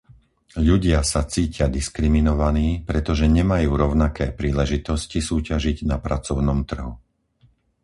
[0.69, 6.93] Ľudia sa cítia diskriminovaní, pretože nemajú rovnaké príležitosti súťažiť na pracovnom trhu.